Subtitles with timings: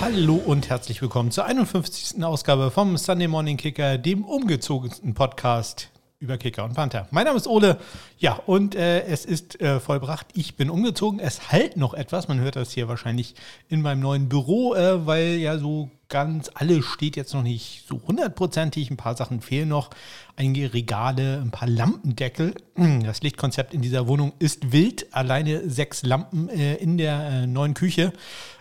[0.00, 2.24] Hallo und herzlich willkommen zur 51.
[2.24, 7.06] Ausgabe vom Sunday Morning Kicker, dem umgezogensten Podcast über Kicker und Panther.
[7.10, 7.78] Mein Name ist Ole.
[8.18, 10.26] Ja, und äh, es ist äh, vollbracht.
[10.34, 11.20] Ich bin umgezogen.
[11.20, 12.28] Es halt noch etwas.
[12.28, 13.34] Man hört das hier wahrscheinlich
[13.68, 18.02] in meinem neuen Büro, äh, weil ja so ganz alles steht jetzt noch nicht so
[18.06, 18.90] hundertprozentig.
[18.90, 19.90] Ein paar Sachen fehlen noch.
[20.36, 22.54] Einige Regale, ein paar Lampendeckel.
[23.02, 25.14] Das Lichtkonzept in dieser Wohnung ist wild.
[25.14, 28.12] Alleine sechs Lampen äh, in der äh, neuen Küche.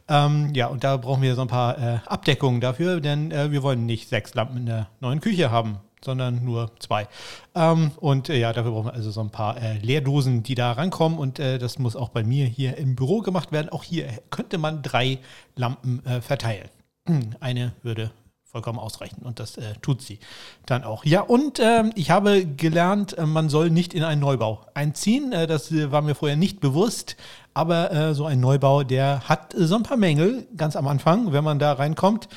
[0.09, 3.85] Ähm, ja, und da brauchen wir so ein paar äh, Abdeckungen dafür, denn wir wollen
[3.85, 7.07] nicht sechs Lampen in der neuen Küche haben sondern nur zwei.
[7.55, 10.71] Ähm, und äh, ja, dafür brauchen wir also so ein paar äh, Leerdosen, die da
[10.71, 11.19] rankommen.
[11.19, 13.69] Und äh, das muss auch bei mir hier im Büro gemacht werden.
[13.69, 15.19] Auch hier könnte man drei
[15.55, 16.69] Lampen äh, verteilen.
[17.39, 18.11] Eine würde
[18.51, 20.19] vollkommen ausreichen und das äh, tut sie
[20.65, 21.05] dann auch.
[21.05, 25.31] Ja, und ähm, ich habe gelernt, äh, man soll nicht in einen Neubau einziehen.
[25.31, 27.15] das war mir vorher nicht bewusst.
[27.53, 31.59] Aber so ein Neubau, der hat so ein paar Mängel ganz am Anfang, wenn man
[31.59, 32.29] da reinkommt.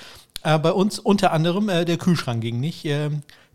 [0.43, 2.89] bei uns unter anderem der Kühlschrank ging nicht.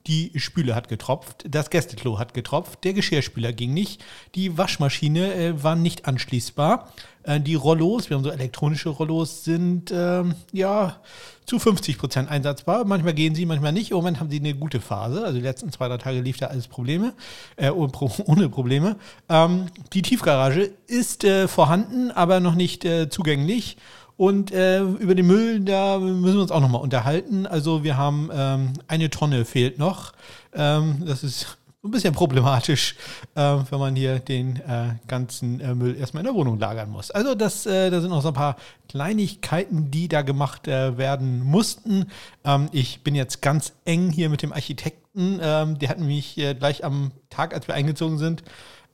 [0.08, 4.04] Die Spüle hat getropft, das Gästeklo hat getropft, der Geschirrspüler ging nicht,
[4.36, 6.92] die Waschmaschine äh, war nicht anschließbar.
[7.24, 11.02] Äh, die Rollos, wir haben so elektronische Rollos, sind äh, ja
[11.46, 12.86] zu 50 Prozent einsatzbar.
[12.86, 13.92] Manchmal gehen sie, manchmal nicht.
[13.92, 15.24] Im Moment haben sie eine gute Phase.
[15.24, 17.14] Also die letzten zwei, drei Tage lief da alles Probleme,
[17.58, 18.96] äh, ohne Probleme.
[19.28, 23.78] Ähm, die Tiefgarage ist äh, vorhanden, aber noch nicht äh, zugänglich.
[24.18, 27.46] Und äh, über den Müll, da müssen wir uns auch nochmal unterhalten.
[27.46, 30.14] Also wir haben ähm, eine Tonne fehlt noch.
[30.54, 32.96] Ähm, das ist ein bisschen problematisch,
[33.36, 37.12] äh, wenn man hier den äh, ganzen äh, Müll erstmal in der Wohnung lagern muss.
[37.12, 38.58] Also das, äh, da sind noch so ein paar
[38.90, 42.08] Kleinigkeiten, die da gemacht äh, werden mussten.
[42.44, 45.40] Ähm, ich bin jetzt ganz eng hier mit dem Architekten.
[45.40, 48.42] Ähm, der hat mich äh, gleich am Tag, als wir eingezogen sind,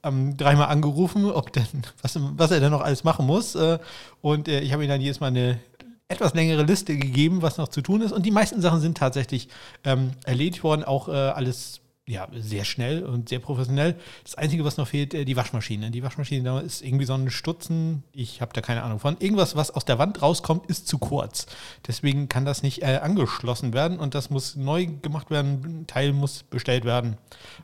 [0.04, 1.66] ähm, dreimal angerufen, ob denn,
[2.02, 3.56] was, was er denn noch alles machen muss.
[3.56, 3.80] Äh,
[4.22, 5.60] und äh, ich habe ihm dann jedes Mal eine
[6.08, 8.12] etwas längere Liste gegeben, was noch zu tun ist.
[8.12, 9.50] Und die meisten Sachen sind tatsächlich
[9.84, 13.96] ähm, erledigt worden, auch äh, alles ja, sehr schnell und sehr professionell.
[14.24, 15.90] Das Einzige, was noch fehlt, äh, die Waschmaschine.
[15.90, 19.16] Die Waschmaschine ist irgendwie so ein Stutzen, ich habe da keine Ahnung von.
[19.20, 21.46] Irgendwas, was aus der Wand rauskommt, ist zu kurz.
[21.88, 25.82] Deswegen kann das nicht äh, angeschlossen werden und das muss neu gemacht werden.
[25.82, 27.18] Ein Teil muss bestellt werden.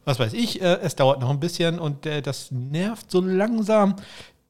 [0.05, 3.95] Was weiß ich, äh, es dauert noch ein bisschen und äh, das nervt so langsam.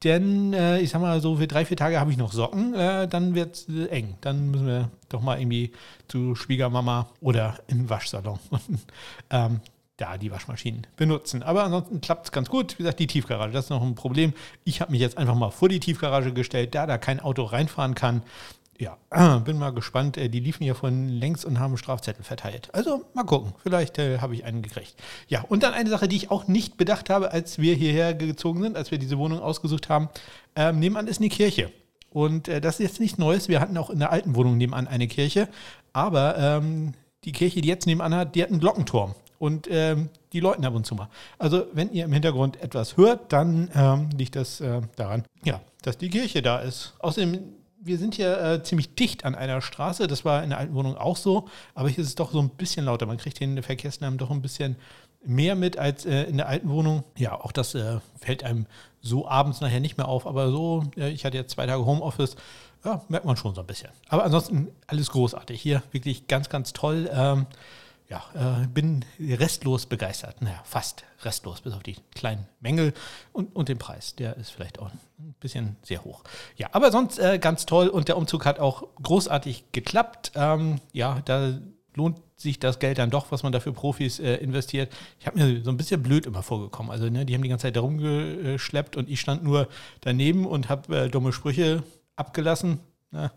[0.03, 3.07] Denn äh, ich sag mal, so für drei, vier Tage habe ich noch Socken, äh,
[3.07, 4.15] dann wird es eng.
[4.21, 5.73] Dann müssen wir doch mal irgendwie
[6.07, 8.39] zu Schwiegermama oder den Waschsalon.
[9.29, 9.59] ähm,
[9.99, 11.43] da die Waschmaschinen benutzen.
[11.43, 12.73] Aber ansonsten klappt es ganz gut.
[12.73, 14.33] Wie gesagt, die Tiefgarage, das ist noch ein Problem.
[14.63, 17.95] Ich habe mich jetzt einfach mal vor die Tiefgarage gestellt, da da kein Auto reinfahren
[17.95, 18.23] kann.
[18.79, 18.97] Ja,
[19.39, 20.17] bin mal gespannt.
[20.17, 22.69] Äh, die liefen ja von längs und haben Strafzettel verteilt.
[22.73, 23.53] Also mal gucken.
[23.61, 24.95] Vielleicht äh, habe ich einen gekriegt.
[25.27, 28.61] Ja, und dann eine Sache, die ich auch nicht bedacht habe, als wir hierher gezogen
[28.61, 30.07] sind, als wir diese Wohnung ausgesucht haben.
[30.55, 31.71] Ähm, nebenan ist eine Kirche.
[32.09, 33.49] Und äh, das ist jetzt nichts Neues.
[33.49, 35.49] Wir hatten auch in der alten Wohnung nebenan eine Kirche.
[35.91, 36.93] Aber ähm,
[37.25, 40.75] die Kirche, die jetzt nebenan hat, die hat einen Glockenturm und ähm, die läuten ab
[40.75, 41.09] und zu mal.
[41.37, 45.97] Also wenn ihr im Hintergrund etwas hört, dann ähm, liegt das äh, daran, ja, dass
[45.97, 46.93] die Kirche da ist.
[46.99, 47.39] Außerdem,
[47.81, 50.07] wir sind hier äh, ziemlich dicht an einer Straße.
[50.07, 52.49] Das war in der alten Wohnung auch so, aber hier ist es doch so ein
[52.49, 53.05] bisschen lauter.
[53.05, 54.75] Man kriegt den Verkehrslärm doch ein bisschen
[55.25, 57.03] mehr mit als äh, in der alten Wohnung.
[57.17, 58.65] Ja, auch das äh, fällt einem
[59.01, 62.35] so abends nachher nicht mehr auf, aber so, ich hatte jetzt zwei Tage Homeoffice.
[62.83, 63.89] Ja, merkt man schon so ein bisschen.
[64.07, 65.61] Aber ansonsten alles großartig.
[65.61, 67.09] Hier wirklich ganz, ganz toll.
[67.13, 67.45] Ähm,
[68.09, 70.41] ja, äh, bin restlos begeistert.
[70.41, 72.93] Naja, fast restlos, bis auf die kleinen Mängel
[73.33, 74.15] und, und den Preis.
[74.15, 76.23] Der ist vielleicht auch ein bisschen sehr hoch.
[76.57, 80.31] Ja, aber sonst äh, ganz toll und der Umzug hat auch großartig geklappt.
[80.35, 81.59] Ähm, ja, da
[81.93, 84.91] lohnt sich das Geld dann doch, was man da für Profis äh, investiert.
[85.19, 86.91] Ich habe mir so ein bisschen blöd immer vorgekommen.
[86.91, 89.67] Also, ne, die haben die ganze Zeit da rumgeschleppt und ich stand nur
[90.01, 91.83] daneben und habe äh, dumme Sprüche
[92.15, 92.79] abgelassen.
[93.11, 93.31] Ja,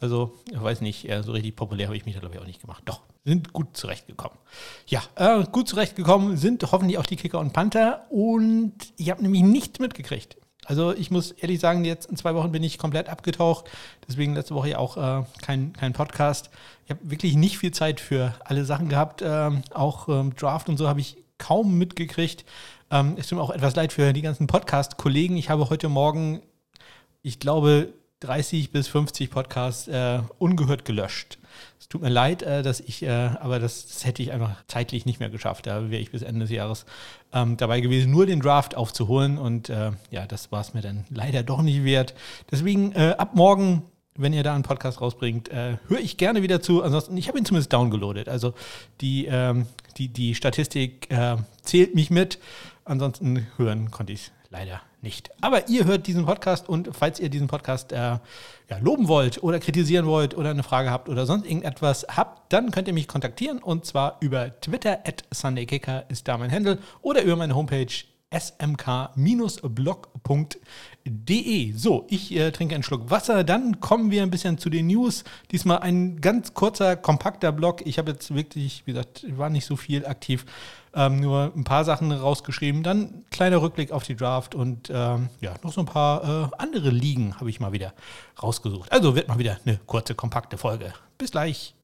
[0.00, 2.60] also, ich weiß nicht, so richtig populär habe ich mich da, glaube ich, auch nicht
[2.60, 2.82] gemacht.
[2.86, 4.38] Doch, sind gut zurechtgekommen.
[4.86, 8.06] Ja, äh, gut zurechtgekommen sind hoffentlich auch die Kicker und Panther.
[8.10, 10.36] Und ich habe nämlich nichts mitgekriegt.
[10.64, 13.68] Also ich muss ehrlich sagen, jetzt in zwei Wochen bin ich komplett abgetaucht.
[14.06, 16.50] Deswegen letzte Woche ja auch äh, kein, kein Podcast.
[16.84, 19.22] Ich habe wirklich nicht viel Zeit für alle Sachen gehabt.
[19.24, 22.44] Ähm, auch ähm, Draft und so habe ich kaum mitgekriegt.
[22.90, 25.36] Ähm, es tut mir auch etwas leid für die ganzen Podcast-Kollegen.
[25.36, 26.42] Ich habe heute Morgen,
[27.22, 27.92] ich glaube,
[28.22, 31.38] 30 bis 50 Podcasts äh, ungehört gelöscht.
[31.80, 35.04] Es tut mir leid, äh, dass ich, äh, aber das, das, hätte ich einfach zeitlich
[35.06, 35.66] nicht mehr geschafft.
[35.66, 36.86] Da wäre ich bis Ende des Jahres
[37.32, 39.38] ähm, dabei gewesen, nur den Draft aufzuholen.
[39.38, 42.14] Und äh, ja, das war es mir dann leider doch nicht wert.
[42.50, 43.82] Deswegen äh, ab morgen
[44.14, 46.82] wenn ihr da einen Podcast rausbringt, äh, höre ich gerne wieder zu.
[46.82, 48.28] Ansonsten, ich habe ihn zumindest downgeloadet.
[48.28, 48.52] Also
[49.00, 49.66] die, ähm,
[49.96, 52.38] die, die Statistik äh, zählt mich mit.
[52.84, 55.30] Ansonsten hören konnte ich es leider nicht.
[55.40, 58.20] Aber ihr hört diesen Podcast und falls ihr diesen Podcast äh, ja,
[58.80, 62.88] loben wollt oder kritisieren wollt oder eine Frage habt oder sonst irgendetwas habt, dann könnt
[62.88, 67.36] ihr mich kontaktieren und zwar über Twitter at SundayKicker ist da mein Handle oder über
[67.36, 67.92] meine Homepage
[68.32, 69.72] smk-blog.de.
[71.72, 75.24] So, ich äh, trinke einen Schluck Wasser, dann kommen wir ein bisschen zu den News.
[75.50, 77.86] Diesmal ein ganz kurzer, kompakter Blog.
[77.86, 80.46] Ich habe jetzt wirklich, wie gesagt, war nicht so viel aktiv,
[80.94, 82.82] ähm, nur ein paar Sachen rausgeschrieben.
[82.82, 86.90] Dann kleiner Rückblick auf die Draft und ähm, ja, noch so ein paar äh, andere
[86.90, 87.92] Ligen habe ich mal wieder
[88.42, 88.90] rausgesucht.
[88.92, 90.92] Also wird mal wieder eine kurze, kompakte Folge.
[91.18, 91.74] Bis gleich.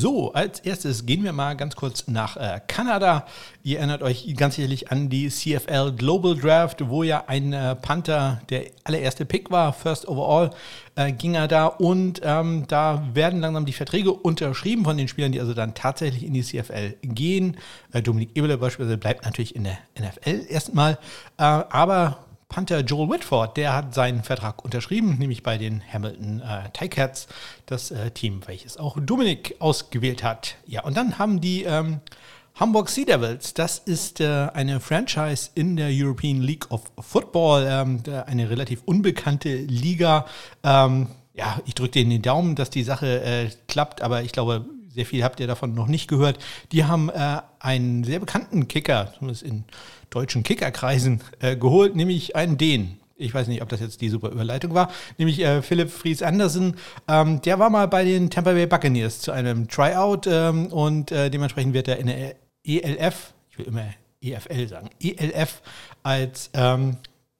[0.00, 3.26] So, als erstes gehen wir mal ganz kurz nach äh, Kanada.
[3.62, 8.40] Ihr erinnert euch ganz sicherlich an die CFL Global Draft, wo ja ein äh, Panther
[8.48, 10.52] der allererste Pick war, First Overall,
[10.94, 15.32] äh, ging er da und ähm, da werden langsam die Verträge unterschrieben von den Spielern,
[15.32, 17.58] die also dann tatsächlich in die CFL gehen.
[17.92, 20.92] Äh, Dominik Ebeler beispielsweise bleibt natürlich in der NFL erstmal,
[21.36, 26.68] äh, aber Panther Joel Whitford, der hat seinen Vertrag unterschrieben, nämlich bei den Hamilton äh,
[26.72, 27.28] Ticats,
[27.64, 30.56] das äh, Team, welches auch Dominik ausgewählt hat.
[30.66, 32.00] Ja, und dann haben die ähm,
[32.56, 38.02] Hamburg Sea Devils, das ist äh, eine Franchise in der European League of Football, ähm,
[38.26, 40.26] eine relativ unbekannte Liga.
[40.64, 44.66] Ähm, ja, ich drücke denen den Daumen, dass die Sache äh, klappt, aber ich glaube,
[44.92, 46.38] sehr viel habt ihr davon noch nicht gehört.
[46.72, 49.64] Die haben äh, einen sehr bekannten Kicker, zumindest in
[50.10, 52.98] deutschen Kickerkreisen äh, geholt, nämlich einen Dänen.
[53.16, 56.76] Ich weiß nicht, ob das jetzt die super Überleitung war, nämlich äh, Philipp Fries Andersen.
[57.06, 61.30] Ähm, der war mal bei den Tampa Bay Buccaneers zu einem Tryout ähm, und äh,
[61.30, 62.34] dementsprechend wird er in der
[62.64, 63.84] ELF, ich will immer
[64.22, 65.60] EFL sagen, ELF
[66.02, 66.96] als ähm,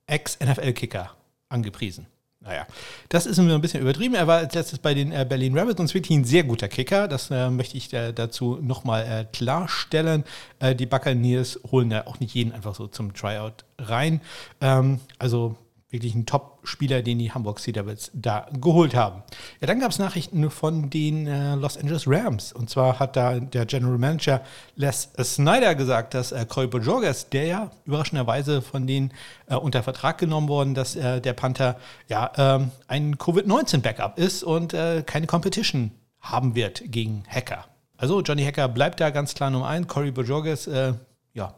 [0.07, 1.11] Ex-NFL-Kicker
[1.49, 2.07] angepriesen.
[2.43, 2.67] Naja,
[3.11, 4.15] das ist ein bisschen übertrieben.
[4.15, 7.07] Er war als letztes bei den äh, Berlin ist wirklich ein sehr guter Kicker.
[7.07, 10.25] Das äh, möchte ich äh, dazu nochmal äh, klarstellen.
[10.59, 14.23] Äh, die Buccaneers holen ja auch nicht jeden einfach so zum Tryout rein.
[14.63, 15.57] Ähm, also
[15.91, 19.23] wirklich ein Top-Spieler, den die Hamburg Sea Devils da geholt haben.
[19.61, 22.53] Ja, dann gab es Nachrichten von den äh, Los Angeles Rams.
[22.53, 24.43] Und zwar hat da der General Manager
[24.77, 29.13] Les Snyder gesagt, dass äh, Corey Bojorges, der ja überraschenderweise von denen
[29.47, 31.77] äh, unter Vertrag genommen worden, dass äh, der Panther
[32.09, 35.91] ja ähm, ein Covid-19-Backup ist und äh, keine Competition
[36.21, 37.65] haben wird gegen Hacker.
[37.97, 39.87] Also Johnny Hacker bleibt da ganz klar Nummer ein.
[39.87, 40.95] Corey Bojorges, äh,
[41.35, 41.55] ja,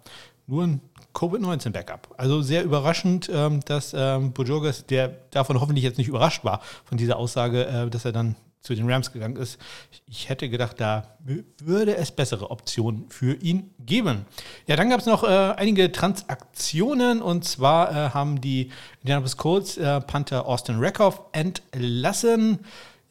[0.47, 0.81] nur ein
[1.15, 2.15] Covid-19-Backup.
[2.17, 6.99] Also sehr überraschend, ähm, dass ähm, Bojorges, der davon hoffentlich jetzt nicht überrascht war, von
[6.99, 9.59] dieser Aussage, äh, dass er dann zu den Rams gegangen ist.
[10.07, 11.19] Ich hätte gedacht, da
[11.59, 14.25] würde es bessere Optionen für ihn geben.
[14.67, 18.71] Ja, dann gab es noch äh, einige Transaktionen und zwar äh, haben die
[19.01, 22.61] Indianapolis Colts äh, Panther Austin Rackhoff entlassen.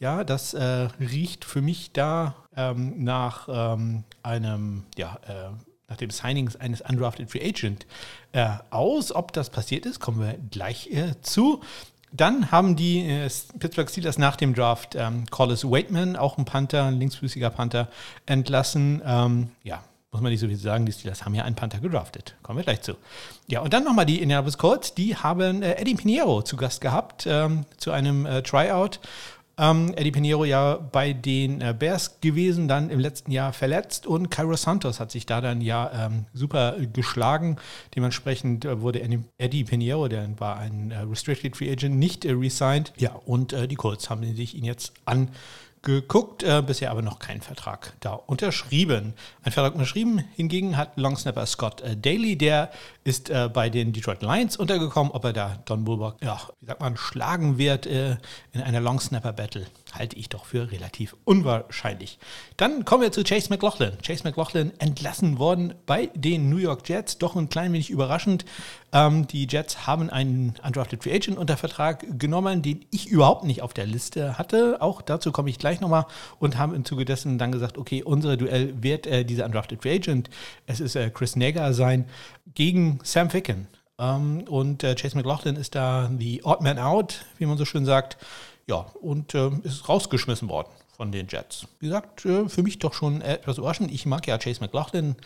[0.00, 6.10] Ja, das äh, riecht für mich da ähm, nach ähm, einem ja, äh, nach dem
[6.10, 7.86] Signing eines undrafted Free Agent
[8.32, 9.14] äh, aus.
[9.14, 11.60] Ob das passiert ist, kommen wir gleich äh, zu.
[12.12, 16.84] Dann haben die äh, Pittsburgh Steelers nach dem Draft ähm, Collis Waitman, auch ein Panther,
[16.84, 17.88] ein linksfüßiger Panther,
[18.26, 19.00] entlassen.
[19.04, 19.82] Ähm, ja,
[20.12, 22.34] muss man nicht so viel sagen, die Steelers haben ja einen Panther gedraftet.
[22.42, 22.96] Kommen wir gleich zu.
[23.48, 27.26] Ja, und dann nochmal die Indianapolis Colts, die haben äh, Eddie Pinheiro zu Gast gehabt
[27.26, 29.00] ähm, zu einem äh, Tryout.
[29.58, 34.30] Ähm, Eddie Pinheiro ja bei den äh, Bears gewesen, dann im letzten Jahr verletzt und
[34.30, 37.56] Cairo Santos hat sich da dann ja ähm, super geschlagen.
[37.94, 39.02] Dementsprechend äh, wurde
[39.38, 42.92] Eddie Pinheiro, der war ein äh, Restricted Free Agent, nicht äh, resigned.
[42.96, 45.28] Ja, und äh, die Colts haben sich ihn jetzt an
[45.82, 49.14] geguckt, äh, bisher aber noch keinen Vertrag da unterschrieben.
[49.42, 52.70] Ein Vertrag unterschrieben hingegen hat Longsnapper Scott äh, Daly, der
[53.04, 55.12] ist äh, bei den Detroit Lions untergekommen.
[55.12, 58.16] Ob er da Don Bullock, ja, wie sagt man, schlagen wird äh,
[58.52, 62.18] in einer Longsnapper-Battle, halte ich doch für relativ unwahrscheinlich.
[62.56, 63.92] Dann kommen wir zu Chase McLaughlin.
[64.04, 68.44] Chase McLaughlin entlassen worden bei den New York Jets, doch ein klein wenig überraschend.
[68.92, 73.62] Ähm, die Jets haben einen Undrafted Free Agent unter Vertrag genommen, den ich überhaupt nicht
[73.62, 74.80] auf der Liste hatte.
[74.80, 76.06] Auch dazu komme ich gleich nochmal
[76.38, 79.96] und haben im Zuge dessen dann gesagt, okay, unser Duell wird äh, dieser Undrafted Free
[79.96, 80.30] Agent,
[80.66, 82.06] es ist äh, Chris Nager sein,
[82.54, 83.68] gegen Sam Ficken.
[83.98, 87.84] Ähm, und äh, Chase McLaughlin ist da die Odd Man Out, wie man so schön
[87.84, 88.16] sagt.
[88.66, 91.66] Ja, und äh, ist rausgeschmissen worden von den Jets.
[91.80, 93.90] Wie gesagt, äh, für mich doch schon etwas überraschend.
[93.90, 95.16] Ich mag ja Chase McLaughlin.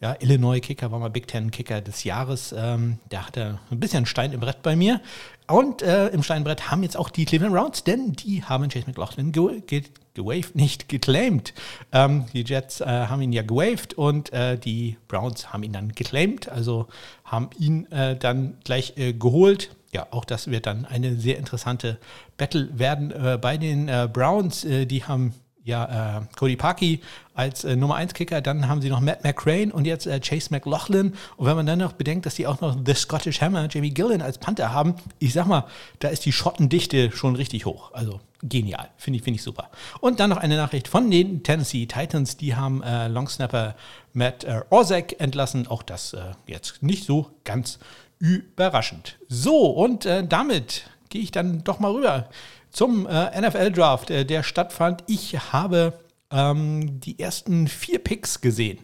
[0.00, 2.54] Ja, Illinois Kicker war mal Big Ten Kicker des Jahres.
[2.56, 5.00] Ähm, der hatte ein bisschen Stein im Brett bei mir.
[5.48, 9.30] Und äh, im Steinbrett haben jetzt auch die Cleveland Browns, denn die haben Chase McLaughlin
[9.30, 9.84] ge ge
[10.14, 11.54] gewaved, nicht geclaimed.
[11.92, 15.92] Ähm, die Jets äh, haben ihn ja gewaved und äh, die Browns haben ihn dann
[15.92, 16.88] geclaimed, also
[17.24, 19.76] haben ihn äh, dann gleich äh, geholt.
[19.92, 21.98] Ja, auch das wird dann eine sehr interessante
[22.36, 24.62] Battle werden äh, bei den Browns.
[24.62, 25.32] die haben
[25.66, 27.00] ja, äh, Cody Parkey
[27.34, 30.48] als äh, Nummer 1 Kicker, dann haben sie noch Matt McCrane und jetzt äh, Chase
[30.50, 31.14] McLaughlin.
[31.36, 34.22] Und wenn man dann noch bedenkt, dass die auch noch The Scottish Hammer, Jamie Gillen
[34.22, 35.66] als Panther haben, ich sag mal,
[35.98, 37.90] da ist die Schottendichte schon richtig hoch.
[37.92, 39.68] Also genial, finde ich, finde ich super.
[40.00, 43.74] Und dann noch eine Nachricht von den Tennessee Titans, die haben äh, Longsnapper
[44.12, 45.66] Matt äh, Orzek entlassen.
[45.66, 47.80] Auch das äh, jetzt nicht so ganz
[48.20, 49.18] überraschend.
[49.28, 52.28] So, und äh, damit gehe ich dann doch mal rüber
[52.76, 55.02] zum äh, NFL-Draft, äh, der stattfand.
[55.06, 55.94] Ich habe
[56.30, 58.78] ähm, die ersten vier Picks gesehen.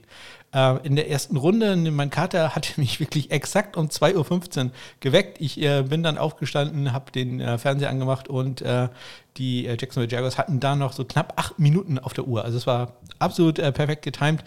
[0.55, 4.71] Äh, in der ersten Runde, mein Kater hatte mich wirklich exakt um 2.15 Uhr
[5.01, 5.43] geweckt.
[5.43, 8.89] Ich äh, bin dann aufgestanden, habe den äh, Fernseher angemacht und äh,
[9.37, 12.47] die Jacksonville Jaguars hatten da noch so knapp acht Minuten auf der Uhr.
[12.47, 14.43] Also es war absolut perfekt getimed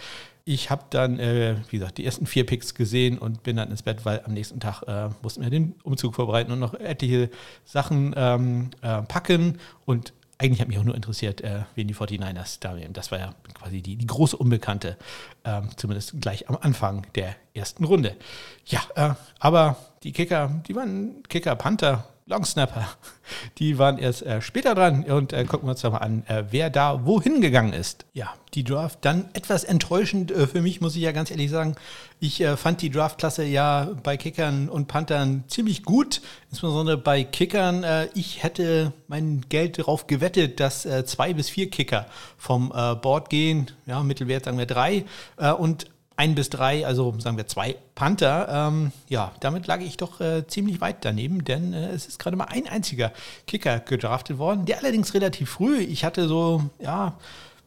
[0.45, 3.81] ich habe dann, äh, wie gesagt, die ersten vier Picks gesehen und bin dann ins
[3.81, 7.31] Bett, weil am nächsten Tag äh, mussten wir den Umzug vorbereiten und noch etliche
[7.65, 9.57] Sachen ähm, äh, packen.
[9.85, 12.93] Und eigentlich hat mich auch nur interessiert, äh, wen die 49ers da nehmen.
[12.93, 14.97] Das war ja quasi die, die große Unbekannte,
[15.45, 18.15] ähm, zumindest gleich am Anfang der ersten Runde.
[18.67, 22.87] Ja, äh, aber die Kicker, die waren Kicker, Panther, Longsnapper.
[23.59, 26.45] Die waren erst äh, später dran und äh, gucken wir uns doch mal an, äh,
[26.49, 28.07] wer da wohin gegangen ist.
[28.13, 31.75] Ja, die Draft dann etwas enttäuschend äh, für mich, muss ich ja ganz ehrlich sagen.
[32.19, 37.83] Ich äh, fand die Draftklasse ja bei Kickern und Panthern ziemlich gut, insbesondere bei Kickern.
[37.83, 43.69] Äh, ich hätte mein Geld darauf gewettet, dass zwei bis vier Kicker vom Board gehen.
[43.85, 45.05] Ja, Mittelwert sagen wir drei.
[45.59, 45.85] und
[46.17, 48.47] ein bis drei, also sagen wir zwei Panther.
[48.49, 52.37] Ähm, ja, damit lag ich doch äh, ziemlich weit daneben, denn äh, es ist gerade
[52.37, 53.11] mal ein einziger
[53.47, 55.79] Kicker gedraftet worden, der allerdings relativ früh.
[55.79, 57.17] Ich hatte so, ja,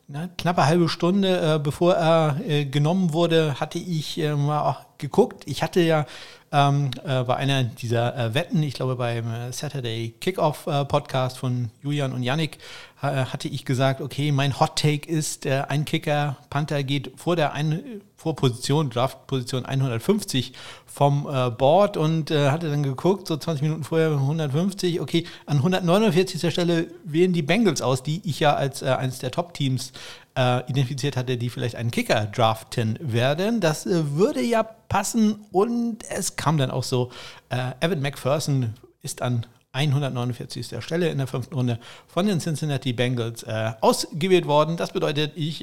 [0.09, 5.45] eine knappe halbe Stunde, äh, bevor er äh, genommen wurde, hatte ich äh, mal geguckt.
[5.47, 6.07] Ich hatte ja
[6.53, 11.39] ähm, äh, bei einer dieser äh, Wetten, ich glaube beim äh, Saturday Kickoff äh, Podcast
[11.39, 12.59] von Julian und Yannick,
[13.01, 18.03] hatte ich gesagt, okay, mein Hot Take ist, ein Kicker, Panther geht vor der ein
[18.19, 20.53] vor Position, Draft-Position 150
[20.87, 25.59] vom äh, Board und äh, hatte dann geguckt, so 20 Minuten vorher 150, okay, an
[25.59, 26.53] 149.
[26.53, 29.93] Stelle wählen die Bengals aus, die ich ja als äh, eines der Top-Teams
[30.37, 33.61] äh, identifiziert hatte, die vielleicht einen Kicker draften werden.
[33.61, 37.11] Das äh, würde ja passen und es kam dann auch so,
[37.51, 40.83] äh, Evan McPherson ist an 149.
[40.83, 44.77] Stelle in der fünften Runde von den Cincinnati Bengals ausgewählt worden.
[44.77, 45.63] Das bedeutet, ich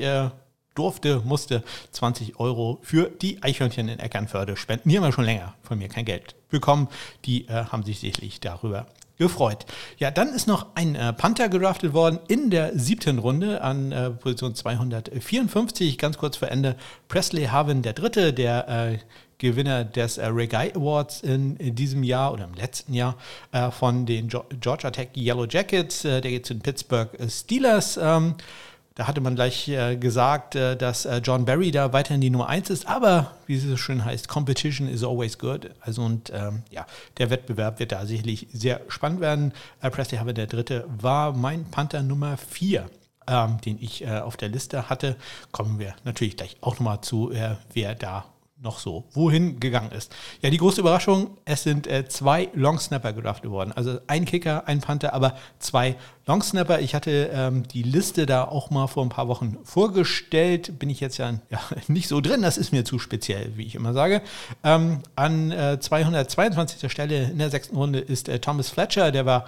[0.75, 4.89] durfte, musste 20 Euro für die Eichhörnchen in Eckernförde spenden.
[4.89, 6.89] Die haben ja schon länger von mir kein Geld bekommen.
[7.25, 8.85] Die äh, haben sich sicherlich darüber
[9.17, 9.65] gefreut.
[9.97, 14.11] Ja, dann ist noch ein äh, Panther gedraftet worden in der siebten Runde an äh,
[14.11, 16.75] Position 254, ganz kurz vor Ende.
[17.07, 18.97] Presley Harvin, der Dritte, der äh,
[19.37, 23.17] Gewinner des äh, Regai Awards in, in, diesem Jahr oder im letzten Jahr
[23.51, 26.05] äh, von den jo Georgia Tech Yellow Jackets.
[26.05, 27.97] Äh, der geht zu den Pittsburgh Steelers.
[28.01, 28.35] Ähm,
[28.95, 32.47] da hatte man gleich äh, gesagt, äh, dass äh, John Barry da weiterhin die Nummer
[32.47, 35.69] 1 ist, aber wie es so schön heißt, Competition is always good.
[35.81, 36.85] Also und ähm, ja,
[37.17, 39.53] der Wettbewerb wird da sicherlich sehr spannend werden.
[39.81, 42.89] Äh, Presley Harvard, der dritte, war mein Panther Nummer 4.
[43.27, 45.15] Ähm, den ich äh, auf der Liste hatte.
[45.51, 48.25] Kommen wir natürlich gleich auch nochmal zu, äh, wer da
[48.65, 50.13] noch so wohin gegangen ist.
[50.41, 53.71] Ja, die große Überraschung, es sind äh, zwei Longsnapper gedraftet worden.
[53.71, 55.95] Also ein Kicker, ein Panther, aber zwei
[56.25, 56.81] Longsnapper.
[56.81, 60.77] Ich hatte ähm, die Liste da auch mal vor ein paar Wochen vorgestellt.
[60.79, 63.75] Bin ich jetzt ja, ja nicht so drin, das ist mir zu speziell, wie ich
[63.75, 64.21] immer sage.
[64.63, 66.91] Ähm, an äh, 222.
[66.91, 69.45] Stelle in der sechsten Runde ist äh, Thomas Fletcher, der war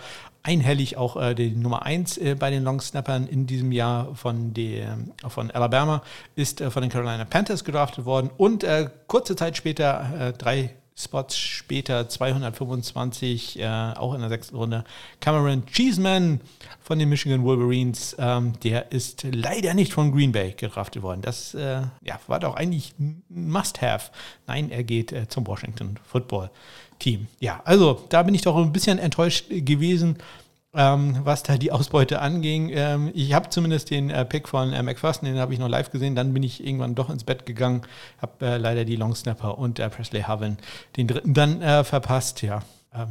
[0.48, 4.98] einhellig auch äh, die Nummer 1 äh, bei den Longsnappern in diesem Jahr von, der,
[5.28, 6.02] von Alabama,
[6.36, 8.32] ist äh, von den Carolina Panthers gedraftet worden.
[8.38, 14.56] Und äh, kurze Zeit später, äh, drei Spots später, 225, äh, auch in der sechsten
[14.56, 14.84] Runde,
[15.20, 16.42] Cameron Cheeseman
[16.82, 21.22] von den Michigan Wolverines, ähm, der ist leider nicht von Green Bay gedraftet worden.
[21.22, 21.92] Das ja,
[22.28, 24.12] war doch eigentlich ein Must-Have.
[24.48, 26.50] Nein, er geht zum Washington Football
[27.00, 27.28] Team.
[27.40, 30.18] Ja, also da bin ich doch ein bisschen enttäuscht gewesen,
[30.78, 32.70] ähm, was da die Ausbeute anging.
[32.74, 35.92] Ähm, ich habe zumindest den äh, Pick von äh, McPherson, den habe ich noch live
[35.92, 36.16] gesehen.
[36.16, 37.82] Dann bin ich irgendwann doch ins Bett gegangen,
[38.22, 40.58] habe äh, leider die Longsnapper und äh, Presley Haven
[40.96, 42.42] den dritten dann äh, verpasst.
[42.44, 42.62] Ja,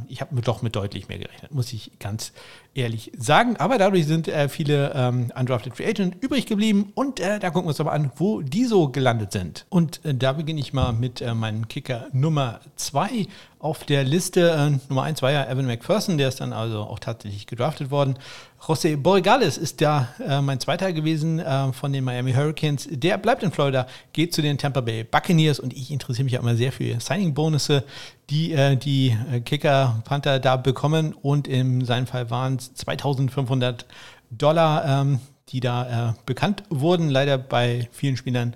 [0.07, 2.33] ich habe doch mit deutlich mehr gerechnet, muss ich ganz
[2.73, 3.57] ehrlich sagen.
[3.57, 7.65] Aber dadurch sind äh, viele ähm, Undrafted Free Agent übrig geblieben und äh, da gucken
[7.65, 9.65] wir uns aber an, wo die so gelandet sind.
[9.69, 13.27] Und äh, da beginne ich mal mit äh, meinem Kicker Nummer 2
[13.59, 14.51] auf der Liste.
[14.51, 18.17] Äh, Nummer 1 war ja Evan McPherson, der ist dann also auch tatsächlich gedraftet worden.
[18.59, 22.87] José Borregales ist da äh, mein zweiter gewesen äh, von den Miami Hurricanes.
[22.91, 26.39] Der bleibt in Florida, geht zu den Tampa Bay Buccaneers und ich interessiere mich ja
[26.39, 27.83] immer sehr für Signing-Bonusse,
[28.29, 33.85] die äh, die äh, Kicker Panther da bekommen und in seinem Fall waren es 2500
[34.31, 35.01] Dollar.
[35.01, 37.09] Ähm, die da äh, bekannt wurden.
[37.09, 38.53] Leider bei vielen Spielern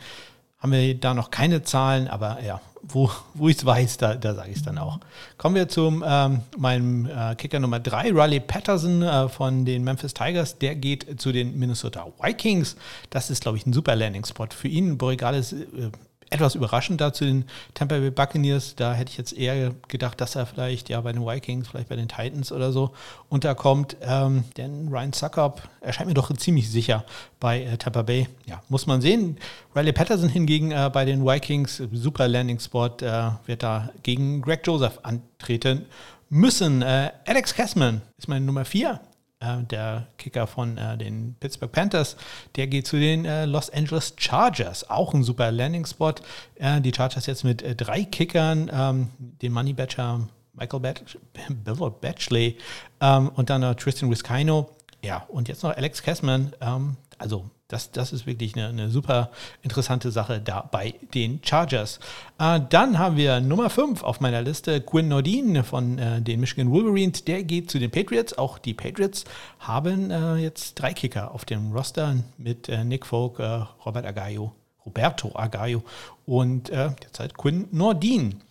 [0.62, 4.34] haben wir da noch keine Zahlen, aber ja, wo, wo ich es weiß, da, da
[4.34, 5.00] sage ich es dann auch.
[5.38, 10.14] Kommen wir zu ähm, meinem äh, Kicker Nummer 3, Riley Patterson äh, von den Memphis
[10.14, 10.58] Tigers.
[10.58, 12.76] Der geht zu den Minnesota Vikings.
[13.10, 14.98] Das ist, glaube ich, ein super Landing-Spot für ihn.
[14.98, 15.92] Borregales äh,
[16.32, 18.76] etwas überraschend da zu den Tampa Bay Buccaneers.
[18.76, 21.96] Da hätte ich jetzt eher gedacht, dass er vielleicht ja bei den Vikings, vielleicht bei
[21.96, 22.92] den Titans oder so
[23.30, 23.98] unterkommt.
[24.02, 27.06] Ähm, denn Ryan Suckup erscheint mir doch ziemlich sicher
[27.40, 28.28] bei äh, Tampa Bay.
[28.46, 29.38] Ja, muss man sehen.
[29.76, 34.66] Riley Patterson hingegen äh, bei den Vikings, super Landing Spot, äh, wird da gegen Greg
[34.66, 35.86] Joseph antreten
[36.30, 36.82] müssen.
[36.82, 39.02] Äh, Alex Kessman ist meine Nummer 4
[39.42, 42.16] äh, der Kicker von äh, den Pittsburgh Panthers,
[42.56, 44.90] der geht zu den äh, Los Angeles Chargers.
[44.90, 46.16] Auch ein super Landing-Spot.
[46.56, 51.18] Äh, die Chargers jetzt mit äh, drei Kickern, ähm, den Money Badger Michael Batch
[52.02, 52.58] Batchley
[53.00, 54.70] ähm, und dann Tristan Wiskino.
[55.04, 56.54] Ja, und jetzt noch Alex Kessman.
[56.62, 62.00] Ähm, also das, das ist wirklich eine, eine super interessante Sache da bei den Chargers.
[62.38, 66.70] Äh, dann haben wir Nummer 5 auf meiner Liste, Quinn Nordin von äh, den Michigan
[66.70, 67.24] Wolverines.
[67.24, 68.38] Der geht zu den Patriots.
[68.38, 69.24] Auch die Patriots
[69.60, 74.52] haben äh, jetzt drei Kicker auf dem Roster mit äh, Nick Folk, äh, Robert Agayo,
[74.86, 75.84] Roberto Agayo
[76.26, 78.42] und äh, derzeit Quinn Nordin.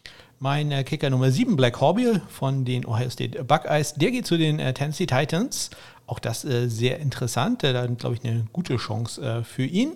[0.43, 4.57] Mein Kicker Nummer 7, Black Horbiel von den Ohio State Buckeyes, der geht zu den
[4.73, 5.69] Tennessee Titans.
[6.11, 7.63] Auch das äh, sehr interessant.
[7.63, 9.93] Da glaube ich, eine gute Chance äh, für ihn.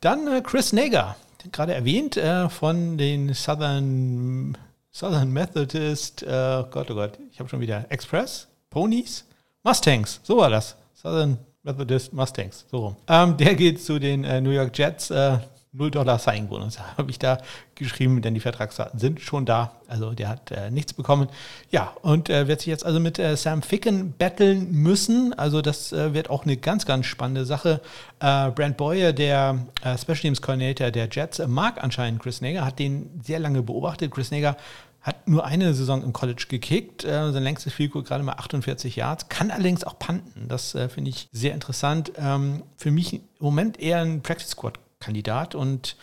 [0.00, 1.14] Dann äh, Chris Nager,
[1.52, 4.58] gerade erwähnt, äh, von den Southern,
[4.90, 9.24] Southern Methodist, äh, Gott, oh Gott, ich habe schon wieder Express, Ponies,
[9.62, 10.74] Mustangs, so war das.
[10.94, 12.96] Southern Methodist Mustangs, so rum.
[13.06, 15.12] Ähm, der geht zu den äh, New York Jets.
[15.74, 17.38] 0 Dollar Signing Bonus habe ich da
[17.74, 19.72] geschrieben, denn die Vertragsdaten sind schon da.
[19.88, 21.28] Also der hat äh, nichts bekommen.
[21.70, 25.32] Ja, und äh, wird sich jetzt also mit äh, Sam Ficken battlen müssen.
[25.32, 27.80] Also das äh, wird auch eine ganz, ganz spannende Sache.
[28.20, 32.78] Äh, Brent Boyer, der äh, Special Teams Coordinator der Jets, mag anscheinend Chris Nager, hat
[32.78, 34.10] den sehr lange beobachtet.
[34.10, 34.56] Chris Nager
[35.00, 39.28] hat nur eine Saison im College gekickt, äh, sein längstes Field gerade mal 48 Yards,
[39.28, 40.46] kann allerdings auch panten.
[40.48, 42.12] Das äh, finde ich sehr interessant.
[42.16, 45.96] Ähm, für mich im Moment eher ein Practice Squad Kandidat und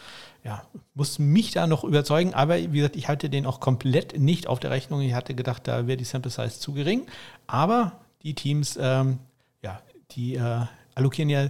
[0.44, 2.34] ja, muss mich da noch überzeugen.
[2.34, 5.02] Aber wie gesagt, ich halte den auch komplett nicht auf der Rechnung.
[5.02, 7.08] Ich hatte gedacht, da wäre die Sample Size zu gering.
[7.48, 9.20] Aber die Teams, ähm,
[9.62, 9.82] ja,
[10.12, 11.48] die äh, allokieren ja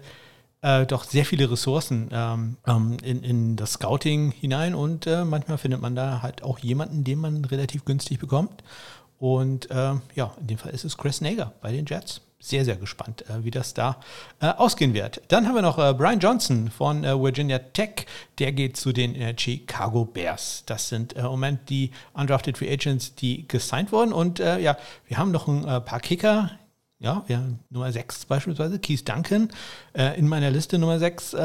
[0.61, 5.57] äh, doch sehr viele Ressourcen ähm, ähm, in, in das Scouting hinein und äh, manchmal
[5.57, 8.63] findet man da halt auch jemanden, den man relativ günstig bekommt.
[9.17, 12.77] Und äh, ja, in dem Fall ist es Chris Nager bei den Jets sehr, sehr
[12.77, 13.97] gespannt, äh, wie das da
[14.39, 15.21] äh, ausgehen wird.
[15.27, 18.05] Dann haben wir noch äh, Brian Johnson von Virginia Tech.
[18.39, 20.63] Der geht zu den Chicago Bears.
[20.65, 24.13] Das sind im Moment die Undrafted Free Agents, die gesigned wurden.
[24.13, 26.51] Und ja, wir haben noch ein paar Kicker.
[26.99, 29.49] Ja, wir haben Nummer 6 beispielsweise, Keith Duncan
[30.15, 31.35] in meiner Liste Nummer 6.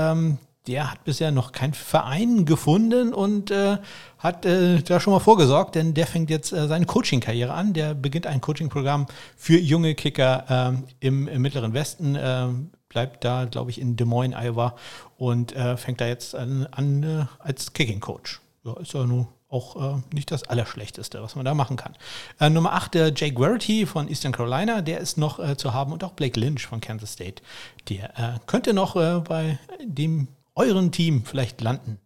[0.67, 3.77] Der hat bisher noch keinen Verein gefunden und äh,
[4.19, 7.75] hat äh, da schon mal vorgesorgt, denn der fängt jetzt äh, seine Coaching-Karriere an.
[7.75, 13.45] Der beginnt ein Coaching-Programm für junge Kicker ähm, im, im, Mittleren Westen, ähm, bleibt da,
[13.45, 14.75] glaube ich, in Des Moines, Iowa
[15.19, 18.41] und äh, fängt da jetzt an, an äh, als Kicking-Coach.
[18.65, 21.95] Ja, ist ja nur auch äh, nicht das Allerschlechteste, was man da machen kann.
[22.41, 25.93] Äh, Nummer 8, der Jake Verity von Eastern Carolina, der ist noch äh, zu haben
[25.93, 27.43] und auch Blake Lynch von Kansas State.
[27.91, 31.99] Der äh, könnte noch bei dem euren Team vielleicht landen.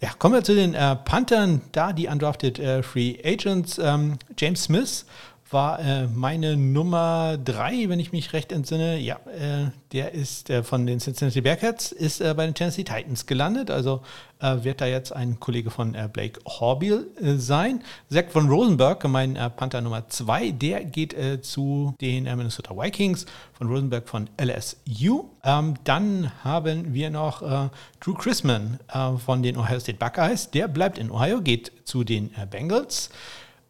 [0.00, 3.78] Ja, kommen wir zu den äh, Panthern, da die undrafted äh, Free Agents.
[3.78, 5.06] Ähm, James Smith
[5.50, 8.98] war äh, meine Nummer drei, wenn ich mich recht entsinne.
[8.98, 13.26] Ja, äh, der ist äh, von den Cincinnati Bearcats, ist äh, bei den Tennessee Titans
[13.26, 13.70] gelandet.
[13.70, 14.02] Also
[14.40, 17.06] äh, wird da jetzt ein Kollege von äh, Blake Horbiel
[17.38, 17.82] sein.
[18.10, 23.26] Zach von Rosenberg, mein Panther Nummer zwei, der geht zu den Minnesota Vikings.
[23.52, 25.30] Von Rosenberg von LSU.
[25.44, 28.78] Ähm, dann haben wir noch Drew Chrisman
[29.24, 30.50] von den Ohio State Buckeyes.
[30.50, 33.10] Der bleibt in Ohio, geht zu den Bengals.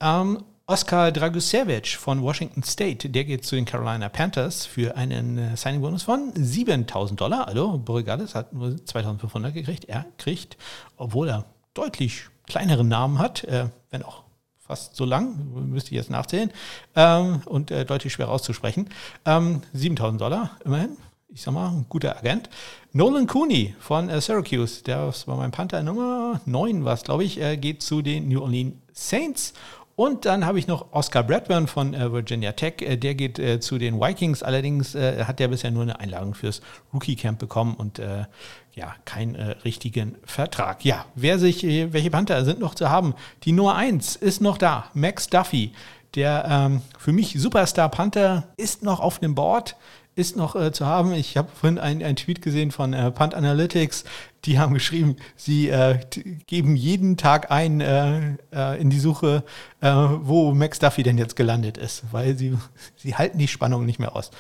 [0.01, 5.57] Ähm, Oskar Dragusevich von Washington State, der geht zu den Carolina Panthers für einen äh,
[5.57, 7.47] Signing-Bonus von 7000 Dollar.
[7.47, 9.85] Also Borregales hat nur 2500 gekriegt.
[9.85, 10.57] Er kriegt,
[10.97, 14.25] obwohl er deutlich kleineren Namen hat, äh, wenn auch
[14.59, 15.37] fast so lang,
[15.71, 16.51] müsste ich jetzt nachzählen,
[16.97, 18.89] ähm, und äh, deutlich schwer auszusprechen,
[19.25, 20.97] ähm, 7000 Dollar immerhin.
[21.29, 22.51] Ich sag mal, ein guter Agent.
[22.93, 27.57] Nolan Cooney von äh, Syracuse, der war mein Panther Nummer 9, was glaube ich, äh,
[27.57, 29.53] geht zu den New Orleans Saints
[29.97, 32.75] und dann habe ich noch Oscar Bradburn von äh, Virginia Tech.
[32.81, 34.43] Äh, der geht äh, zu den Vikings.
[34.43, 36.61] Allerdings äh, hat der bisher nur eine Einladung fürs
[36.93, 38.27] Rookie Camp bekommen und äh,
[38.75, 40.85] ja, keinen äh, richtigen Vertrag.
[40.85, 43.15] Ja, wer sich, welche Panther sind noch zu haben?
[43.45, 44.91] Die Nummer 1 ist noch da.
[44.93, 45.73] Max Duffy.
[46.15, 49.77] Der ähm, für mich Superstar Panther ist noch auf dem Board
[50.17, 51.13] ist noch äh, zu haben.
[51.13, 54.05] Ich habe vorhin einen Tweet gesehen von äh, Punt Analytics.
[54.47, 56.01] Die haben geschrieben, sie äh,
[56.47, 59.45] geben jeden Tag ein äh, äh, in die Suche,
[59.81, 62.57] äh, wo Max Duffy denn jetzt gelandet ist, weil sie,
[62.97, 64.31] sie halten die Spannung nicht mehr aus.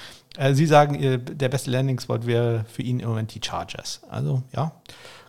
[0.53, 4.01] sie sagen, der beste Landing-Spot wäre für ihn im Moment die Chargers.
[4.09, 4.73] Also ja,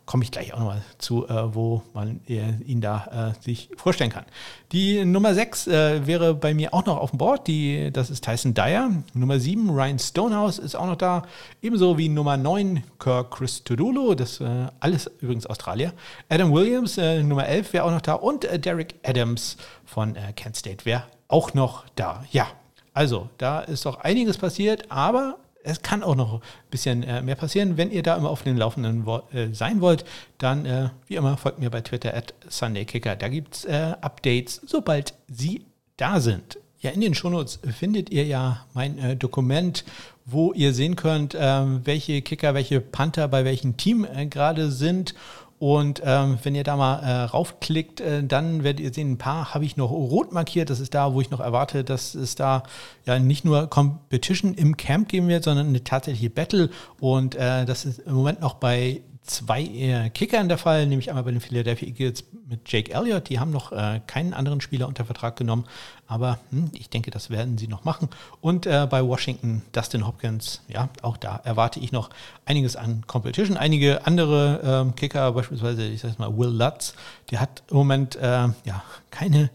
[0.07, 4.09] komme ich gleich auch nochmal zu, äh, wo man äh, ihn da äh, sich vorstellen
[4.09, 4.25] kann.
[4.71, 7.45] Die Nummer 6 äh, wäre bei mir auch noch auf dem Board.
[7.45, 8.89] Die, das ist Tyson Dyer.
[9.13, 11.23] Nummer 7, Ryan Stonehouse ist auch noch da.
[11.61, 14.15] Ebenso wie Nummer 9, Kirk Chris Tudulu.
[14.15, 15.93] Das äh, alles übrigens Australier.
[16.29, 18.13] Adam Williams, äh, Nummer 11, wäre auch noch da.
[18.13, 22.23] Und Derek Adams von Kent State wäre auch noch da.
[22.31, 22.47] Ja,
[22.93, 25.37] also da ist doch einiges passiert, aber
[25.67, 27.77] es kann auch noch ein bisschen äh, mehr passieren.
[27.77, 30.05] Wenn ihr da immer auf den Laufenden äh, sein wollt,
[30.37, 33.15] dann äh, wie immer folgt mir bei Twitter at SundayKicker.
[33.15, 35.65] Da gibt es Updates, sobald sie
[35.97, 36.57] da sind.
[36.79, 39.83] Ja, in den Shownotes findet ihr ja mein Dokument,
[40.25, 45.15] wo ihr sehen könnt, ähm, welche Kicker, welche Panther bei welchem Team gerade sind
[45.59, 49.55] und ähm, wenn ihr da mal äh, raufklickt, äh, dann werdet ihr sehen, ein paar
[49.55, 50.69] habe ich noch rot markiert.
[50.69, 52.63] Das ist da, wo ich noch erwarte, dass es da
[53.05, 56.69] ja nicht nur Competition im Camp geben wird, sondern eine tatsächliche Battle.
[56.99, 61.23] Und äh, das ist im Moment noch bei zwei äh, Kickern der Fall, nämlich einmal
[61.23, 63.29] bei den Philadelphia Eagles mit Jake Elliott.
[63.29, 65.65] Die haben noch äh, keinen anderen Spieler unter Vertrag genommen,
[66.07, 68.09] aber hm, ich denke, das werden sie noch machen.
[68.41, 72.09] Und äh, bei Washington Dustin Hopkins, ja, auch da erwarte ich noch
[72.45, 73.57] einiges an Competition.
[73.57, 76.93] Einige andere ähm, Kicker, beispielsweise, ich sage mal, Will Lutz,
[77.29, 79.49] der hat im Moment äh, ja keine,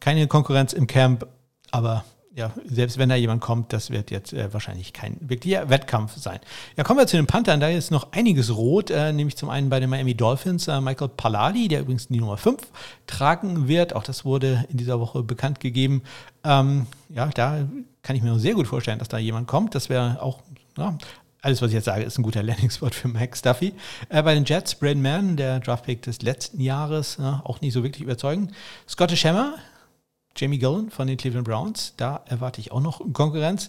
[0.00, 1.26] keine Konkurrenz im Camp,
[1.70, 2.04] aber
[2.36, 6.38] ja, selbst wenn da jemand kommt, das wird jetzt äh, wahrscheinlich kein wirklicher Wettkampf sein.
[6.76, 7.60] Ja, kommen wir zu den Panthern.
[7.60, 11.08] Da ist noch einiges rot, äh, nämlich zum einen bei den Miami Dolphins äh, Michael
[11.08, 12.60] Palladi, der übrigens die Nummer 5
[13.06, 13.96] tragen wird.
[13.96, 16.02] Auch das wurde in dieser Woche bekannt gegeben.
[16.44, 17.66] Ähm, ja, da
[18.02, 19.74] kann ich mir sehr gut vorstellen, dass da jemand kommt.
[19.74, 20.42] Das wäre auch
[20.76, 20.98] ja,
[21.40, 23.72] alles, was ich jetzt sage, ist ein guter Landing-Spot für Max Duffy.
[24.10, 27.82] Äh, bei den Jets, Braden Mann, der Draftpick des letzten Jahres, äh, auch nicht so
[27.82, 28.52] wirklich überzeugend.
[28.86, 29.54] Scottish Hammer,
[30.36, 31.94] Jamie Gillen von den Cleveland Browns.
[31.96, 33.68] Da erwarte ich auch noch Konkurrenz.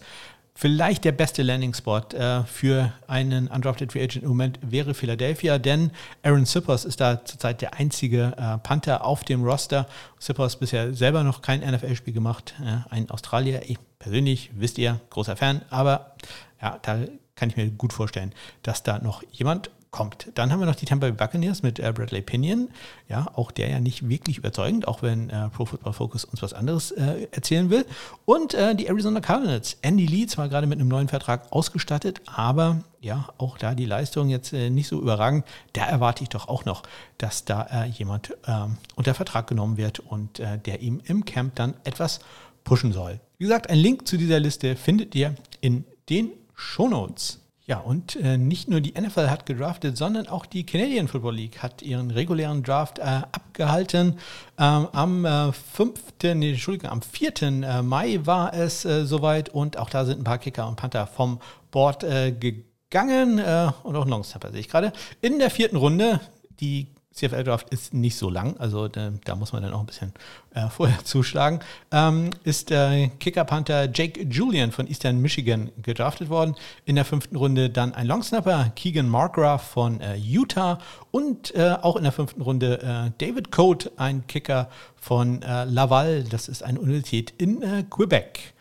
[0.59, 5.91] Vielleicht der beste Landing-Spot äh, für einen Undrafted Free Agent im Moment wäre Philadelphia, denn
[6.23, 9.85] Aaron Sippers ist da zurzeit der einzige äh, Panther auf dem Roster.
[10.17, 12.55] Sippers bisher selber noch kein NFL-Spiel gemacht.
[12.59, 16.15] Äh, ein Australier, ich persönlich, wisst ihr, großer Fan, aber
[16.59, 17.01] ja, da
[17.35, 20.31] kann ich mir gut vorstellen, dass da noch jemand kommt.
[20.35, 22.69] Dann haben wir noch die Tampa Bay Buccaneers mit äh, Bradley Pinion.
[23.07, 26.53] Ja, auch der ja nicht wirklich überzeugend, auch wenn äh, Pro Football Focus uns was
[26.53, 27.85] anderes äh, erzählen will.
[28.25, 29.77] Und äh, die Arizona Cardinals.
[29.81, 34.29] Andy Lee zwar gerade mit einem neuen Vertrag ausgestattet, aber ja, auch da die Leistung
[34.29, 35.45] jetzt äh, nicht so überragend.
[35.73, 36.83] Da erwarte ich doch auch noch,
[37.17, 41.73] dass da äh, jemand ähm, unter Vertrag genommen wird und der ihm im Camp dann
[41.83, 42.19] etwas
[42.63, 43.19] pushen soll.
[43.37, 47.39] Wie gesagt, ein Link zu dieser Liste findet ihr in den Shownotes.
[47.69, 51.61] Ja, und äh, nicht nur die NFL hat gedraftet, sondern auch die Canadian Football League
[51.61, 54.19] hat ihren regulären Draft äh, abgehalten.
[54.57, 55.99] Ähm, am äh, 5.,
[56.35, 57.41] nee, Entschuldigung, am 4.
[57.41, 61.07] Äh, Mai war es äh, soweit und auch da sind ein paar Kicker und Panther
[61.07, 63.41] vom Board äh, gegangen
[63.83, 64.93] und auch Longsnapper sehe ich gerade.
[65.19, 66.21] In der vierten Runde,
[66.61, 70.13] die CFL-Draft ist nicht so lang, also äh, da muss man dann auch ein bisschen
[70.53, 71.59] äh, vorher zuschlagen,
[71.91, 76.55] ähm, ist der Kicker-Panther Jake Julian von Eastern Michigan gedraftet worden.
[76.85, 80.79] In der fünften Runde dann ein Longsnapper, Keegan Markgraf von äh, Utah
[81.11, 86.23] und äh, auch in der fünften Runde äh, David Coate, ein Kicker von äh, Laval,
[86.23, 88.53] das ist eine Universität in Quebec.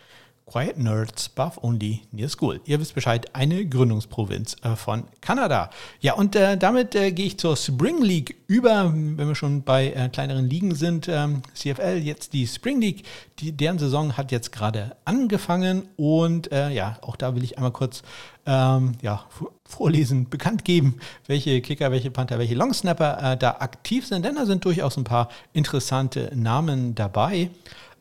[0.48, 2.60] Quiet Nerds, Buff Only Near School.
[2.66, 5.70] Ihr wisst Bescheid, eine Gründungsprovinz äh, von Kanada.
[5.98, 9.88] Ja, und äh, damit äh, gehe ich zur Spring League über, wenn wir schon bei
[9.88, 11.08] äh, kleineren Ligen sind.
[11.08, 13.02] Ähm, CFL, jetzt die Spring League,
[13.40, 17.72] die, deren Saison hat jetzt gerade angefangen und äh, ja, auch da will ich einmal
[17.72, 18.04] kurz
[18.46, 19.24] ähm, ja,
[19.64, 24.64] vorlesen, bekannt geben, welche Kicker, welche Panther, welche Longsnapper da aktiv sind, denn da sind
[24.64, 27.50] durchaus ein paar interessante Namen dabei.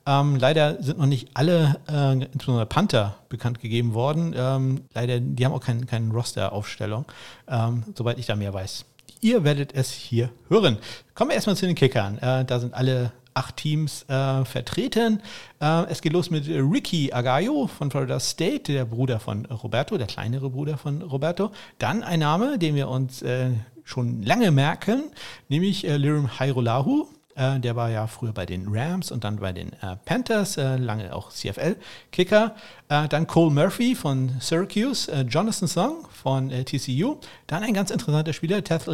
[0.07, 4.33] Ähm, leider sind noch nicht alle, äh, insbesondere Panther, bekannt gegeben worden.
[4.37, 7.05] Ähm, leider, die haben auch keinen kein Roster-Aufstellung,
[7.47, 8.85] ähm, soweit ich da mehr weiß.
[9.21, 10.77] Ihr werdet es hier hören.
[11.15, 12.19] Kommen wir erstmal zu den Kickern.
[12.19, 15.21] Äh, da sind alle acht Teams äh, vertreten.
[15.59, 20.07] Äh, es geht los mit Ricky Agayo von Florida State, der Bruder von Roberto, der
[20.07, 21.51] kleinere Bruder von Roberto.
[21.79, 23.49] Dann ein Name, den wir uns äh,
[23.83, 25.03] schon lange merken,
[25.49, 29.53] nämlich äh, Lirim Hairolahu äh, der war ja früher bei den Rams und dann bei
[29.53, 32.55] den äh, Panthers, äh, lange auch CFL-Kicker.
[32.89, 37.17] Äh, dann Cole Murphy von Syracuse, äh, Jonathan Song von TCU.
[37.47, 38.87] Dann ein ganz interessanter Spieler, Ted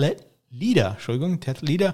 [0.51, 1.93] Leader, Entschuldigung, Ted Leader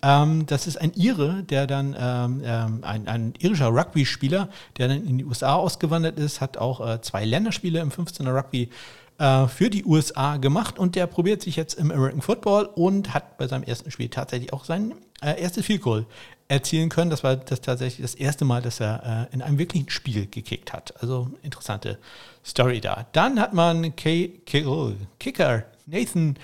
[0.00, 5.04] Ähm, das ist ein Ire, der dann ähm, ähm, ein, ein irischer Rugby-Spieler, der dann
[5.04, 8.70] in die USA ausgewandert ist, hat auch äh, zwei Länderspiele im 15er Rugby
[9.18, 13.36] äh, für die USA gemacht und der probiert sich jetzt im American Football und hat
[13.38, 16.06] bei seinem ersten Spiel tatsächlich auch sein äh, erstes Field Goal
[16.48, 17.10] erzielen können.
[17.10, 20.72] Das war das tatsächlich das erste Mal, dass er äh, in einem wirklichen Spiel gekickt
[20.72, 20.94] hat.
[21.00, 21.98] Also interessante
[22.44, 23.06] Story da.
[23.12, 26.36] Dann hat man K K oh, Kicker Nathan,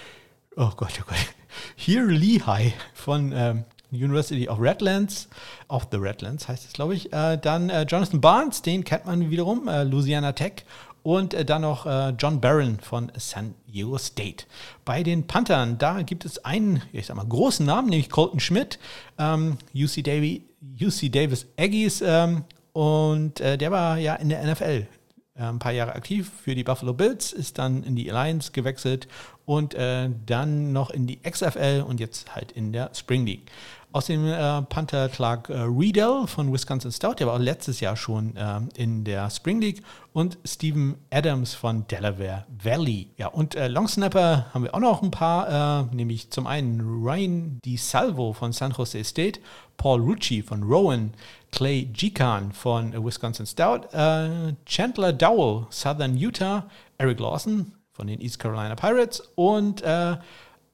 [0.57, 1.17] oh Gott, oh Gott,
[1.77, 5.29] hier Lehigh von ähm, University of Redlands,
[5.69, 7.13] of the Redlands heißt es, glaube ich.
[7.13, 10.65] Äh, dann äh, Jonathan Barnes, den kennt man wiederum, äh, Louisiana Tech.
[11.05, 14.47] Und äh, dann noch äh, John Barron von San Diego State.
[14.85, 18.81] Bei den Panthern, da gibt es einen, ich sag mal, großen Namen, nämlich Colton Schmidt,
[19.19, 20.43] ähm, UC, Davy,
[20.81, 22.03] UC Davis Aggies.
[22.05, 24.89] Ähm, und äh, der war ja in der NFL
[25.37, 29.09] ein paar Jahre aktiv für die Buffalo Bills, ist dann in die Alliance gewechselt
[29.45, 33.51] und äh, dann noch in die XFL und jetzt halt in der Spring League.
[33.95, 37.97] Aus dem äh, Panther Clark äh, Riedel von Wisconsin Stout, der war auch letztes Jahr
[37.97, 43.13] schon äh, in der Spring League und Steven Adams von Delaware Valley.
[43.19, 46.81] Ja, und äh, Long Snapper haben wir auch noch ein paar, äh, nämlich zum einen
[46.81, 49.39] Ryan DiSalvo von San Jose State,
[49.77, 51.13] Paul Rucci von Rowan,
[51.53, 56.67] Clay Gikan von Wisconsin Stout, äh, Chandler Dowell, Southern Utah,
[56.99, 60.17] Eric Lawson von den East Carolina Pirates und äh,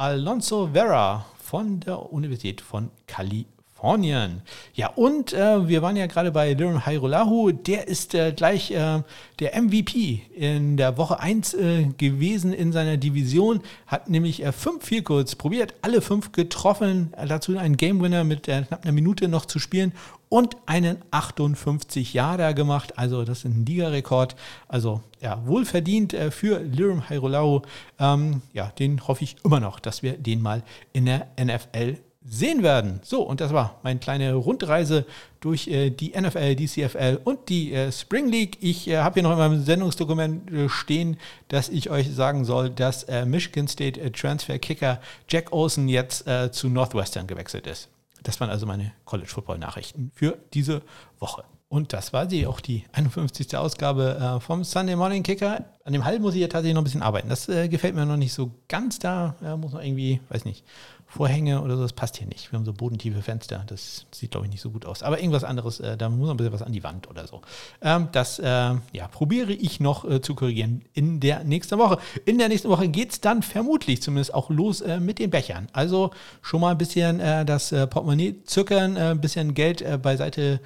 [0.00, 4.40] Alonso Vera von der Universität von Kalifornien.
[4.72, 9.02] Ja, und äh, wir waren ja gerade bei Liram Hairolahu, der ist äh, gleich äh,
[9.40, 14.86] der MVP in der Woche 1 äh, gewesen in seiner Division, hat nämlich äh, fünf
[14.86, 19.44] Vielkurz probiert, alle fünf getroffen, dazu einen Game Winner mit äh, knapp einer Minute noch
[19.44, 19.92] zu spielen
[20.30, 22.96] und einen 58 Jahre gemacht.
[22.96, 24.36] Also das ist ein Ligarekord.
[24.68, 27.62] Also ja, wohlverdient äh, für Lirum Hairolau.
[27.98, 30.62] Ähm, ja, den hoffe ich immer noch, dass wir den mal
[30.94, 33.00] in der NFL sehen werden.
[33.02, 35.04] So, und das war meine kleine Rundreise
[35.40, 38.58] durch äh, die NFL, die CFL und die äh, Spring League.
[38.60, 41.16] Ich äh, habe hier noch in meinem Sendungsdokument äh, stehen,
[41.48, 46.68] dass ich euch sagen soll, dass äh, Michigan State Transfer Kicker Jack Olsen jetzt zu
[46.68, 47.88] Northwestern gewechselt ist.
[48.22, 50.82] Das waren also meine College Football Nachrichten für diese
[51.18, 51.44] Woche.
[51.68, 53.56] Und das war sie, auch die 51.
[53.56, 55.66] Ausgabe äh, vom Sunday Morning Kicker.
[55.84, 57.28] An dem Hall muss ich ja tatsächlich noch ein bisschen arbeiten.
[57.28, 59.36] Das äh, gefällt mir noch nicht so ganz da.
[59.40, 60.64] Ja, muss man irgendwie, weiß nicht,
[61.10, 62.52] Vorhänge oder so, das passt hier nicht.
[62.52, 65.02] Wir haben so bodentiefe Fenster, das sieht, glaube ich, nicht so gut aus.
[65.02, 67.42] Aber irgendwas anderes, äh, da muss noch ein bisschen was an die Wand oder so.
[67.82, 71.98] Ähm, das äh, ja, probiere ich noch äh, zu korrigieren in der nächsten Woche.
[72.26, 75.66] In der nächsten Woche geht es dann vermutlich zumindest auch los äh, mit den Bechern.
[75.72, 80.60] Also schon mal ein bisschen äh, das äh, Portemonnaie zückern, ein bisschen Geld beiseite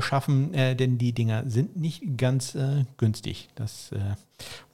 [0.00, 2.56] schaffen, denn die Dinger sind nicht ganz
[2.96, 3.48] günstig.
[3.54, 3.90] Das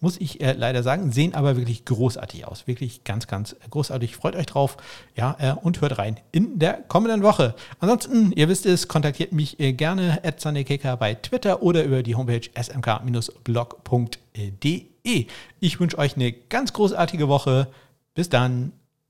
[0.00, 2.66] muss ich äh, leider sagen, sehen aber wirklich großartig aus.
[2.66, 4.16] Wirklich ganz, ganz großartig.
[4.16, 4.76] Freut euch drauf.
[5.16, 7.54] Ja, äh, und hört rein in der kommenden Woche.
[7.78, 10.42] Ansonsten, ihr wisst es, kontaktiert mich äh, gerne at
[10.98, 13.26] bei Twitter oder über die Homepage smk-blog.de.
[15.60, 17.68] Ich wünsche euch eine ganz großartige Woche.
[18.14, 18.72] Bis dann.